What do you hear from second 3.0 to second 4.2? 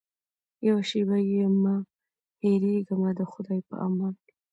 د خدای په امان.